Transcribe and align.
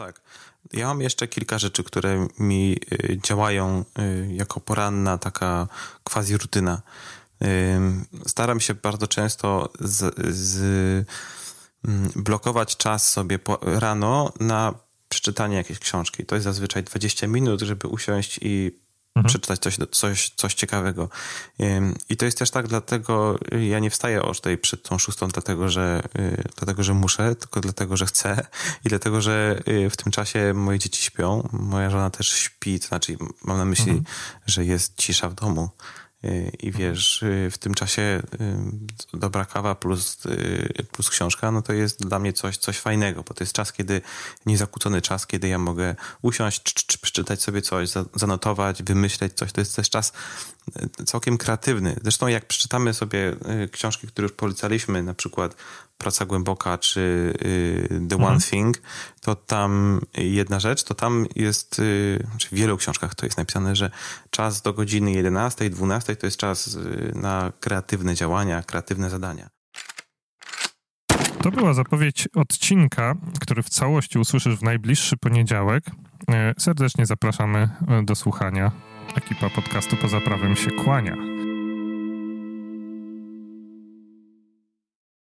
Tak. 0.00 0.20
Ja 0.72 0.86
mam 0.86 1.00
jeszcze 1.00 1.28
kilka 1.28 1.58
rzeczy, 1.58 1.84
które 1.84 2.28
mi 2.38 2.76
y, 2.92 3.18
działają 3.24 3.84
y, 3.98 4.34
jako 4.34 4.60
poranna 4.60 5.18
taka 5.18 5.68
quasi 6.04 6.36
rutyna. 6.36 6.82
Staram 8.26 8.60
się 8.60 8.74
bardzo 8.74 9.06
często 9.06 9.72
z, 9.80 10.14
z 10.34 10.58
mm, 11.84 12.10
blokować 12.16 12.76
czas 12.76 13.10
sobie 13.10 13.38
po, 13.38 13.58
rano 13.62 14.32
na 14.40 14.74
przeczytanie 15.08 15.56
jakiejś 15.56 15.78
książki. 15.78 16.26
To 16.26 16.34
jest 16.34 16.44
zazwyczaj 16.44 16.82
20 16.82 17.26
minut, 17.26 17.60
żeby 17.60 17.88
usiąść 17.88 18.38
i 18.42 18.80
mhm. 19.20 19.28
przeczytać 19.28 19.60
coś, 19.60 19.76
coś, 19.90 20.30
coś 20.36 20.54
ciekawego. 20.54 21.08
I 22.08 22.16
to 22.16 22.24
jest 22.24 22.38
też 22.38 22.50
tak, 22.50 22.68
dlatego 22.68 23.38
ja 23.68 23.78
nie 23.78 23.90
wstaję 23.90 24.22
o 24.22 24.34
tej 24.34 24.58
przed 24.58 24.82
tą 24.82 24.98
szóstą, 24.98 25.28
dlatego 25.28 25.68
że, 25.68 26.02
y, 26.18 26.44
dlatego, 26.56 26.82
że 26.82 26.94
muszę, 26.94 27.34
tylko 27.34 27.60
dlatego, 27.60 27.96
że 27.96 28.06
chcę 28.06 28.46
i 28.84 28.88
dlatego, 28.88 29.20
że 29.20 29.60
y, 29.68 29.90
w 29.90 29.96
tym 29.96 30.12
czasie 30.12 30.54
moje 30.54 30.78
dzieci 30.78 31.04
śpią, 31.04 31.48
moja 31.52 31.90
żona 31.90 32.10
też 32.10 32.32
śpi, 32.32 32.80
to 32.80 32.88
znaczy 32.88 33.16
mam 33.44 33.58
na 33.58 33.64
myśli, 33.64 33.90
mhm. 33.90 34.04
że 34.46 34.64
jest 34.64 34.96
cisza 34.96 35.28
w 35.28 35.34
domu. 35.34 35.70
I 36.22 36.66
mhm. 36.66 36.72
wiesz, 36.72 37.24
w 37.50 37.58
tym 37.58 37.74
czasie 37.74 38.22
dobra 39.14 39.44
kawa 39.44 39.74
plus, 39.74 40.18
plus 40.92 41.10
książka, 41.10 41.50
no 41.50 41.62
to 41.62 41.72
jest 41.72 42.06
dla 42.06 42.18
mnie 42.18 42.32
coś, 42.32 42.56
coś 42.56 42.78
fajnego, 42.78 43.22
bo 43.22 43.34
to 43.34 43.44
jest 43.44 43.52
czas, 43.52 43.72
kiedy, 43.72 44.00
niezakłócony 44.46 45.02
czas, 45.02 45.26
kiedy 45.26 45.48
ja 45.48 45.58
mogę 45.58 45.94
usiąść, 46.22 46.62
czy, 46.62 46.98
przeczytać 46.98 47.42
sobie 47.42 47.62
coś, 47.62 47.88
zanotować, 48.14 48.82
wymyśleć 48.82 49.32
coś. 49.32 49.52
To 49.52 49.60
jest 49.60 49.76
też 49.76 49.90
czas 49.90 50.12
całkiem 51.06 51.38
kreatywny. 51.38 51.96
Zresztą 52.02 52.26
jak 52.26 52.46
przeczytamy 52.46 52.94
sobie 52.94 53.36
książki, 53.72 54.06
które 54.06 54.22
już 54.22 54.32
polecaliśmy, 54.32 55.02
na 55.02 55.14
przykład 55.14 55.56
Praca 56.00 56.26
Głęboka 56.26 56.78
czy 56.78 57.00
y, 57.42 58.00
The 58.08 58.16
One 58.16 58.24
mhm. 58.24 58.40
Thing, 58.40 58.82
to 59.20 59.34
tam 59.34 60.00
jedna 60.14 60.60
rzecz, 60.60 60.84
to 60.84 60.94
tam 60.94 61.26
jest, 61.36 61.78
y, 61.78 62.26
czy 62.38 62.48
w 62.48 62.54
wielu 62.54 62.76
książkach 62.76 63.14
to 63.14 63.26
jest 63.26 63.38
napisane, 63.38 63.76
że 63.76 63.90
czas 64.30 64.62
do 64.62 64.72
godziny 64.72 65.12
11, 65.12 65.70
12 65.70 66.16
to 66.16 66.26
jest 66.26 66.36
czas 66.36 66.74
y, 66.74 67.12
na 67.14 67.52
kreatywne 67.60 68.14
działania, 68.14 68.62
kreatywne 68.62 69.10
zadania. 69.10 69.48
To 71.42 71.50
była 71.50 71.74
zapowiedź 71.74 72.28
odcinka, 72.34 73.14
który 73.40 73.62
w 73.62 73.68
całości 73.68 74.18
usłyszysz 74.18 74.56
w 74.56 74.62
najbliższy 74.62 75.16
poniedziałek. 75.16 75.84
Serdecznie 76.58 77.06
zapraszamy 77.06 77.68
do 78.02 78.14
słuchania. 78.14 78.72
Ekipa 79.16 79.50
podcastu 79.50 79.96
Poza 79.96 80.20
Prawem 80.20 80.56
się 80.56 80.70
kłania. 80.70 81.16